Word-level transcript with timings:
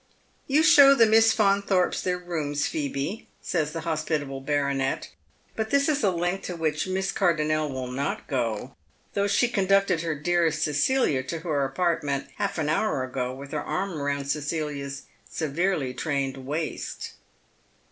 "You 0.55 0.63
show 0.63 0.95
the 0.95 1.05
Mss 1.05 1.31
Faunthorpes 1.31 2.01
their 2.01 2.17
rooms, 2.17 2.65
Phoebe," 2.65 3.27
says 3.39 3.71
the 3.71 3.81
hospitable 3.81 4.41
baronet; 4.41 5.11
but 5.55 5.69
this 5.69 5.87
is 5.87 6.03
a 6.03 6.09
length 6.09 6.45
to 6.45 6.55
which 6.55 6.87
Miss 6.87 7.11
Car 7.11 7.35
donnel 7.37 7.71
will 7.71 7.91
not 7.91 8.25
go, 8.27 8.75
though 9.13 9.27
she 9.27 9.47
conducted 9.47 10.01
her 10.01 10.15
dearest 10.15 10.63
Cecilia 10.63 11.21
to 11.21 11.41
her 11.41 11.63
apartment 11.65 12.29
half 12.37 12.57
an 12.57 12.67
hour 12.67 13.03
ago 13.03 13.31
with 13.31 13.51
her 13.51 13.61
arm 13.61 14.01
round 14.01 14.27
Cecilia's 14.27 15.03
eeverely 15.29 15.95
trained 15.95 16.47
waist. 16.47 17.11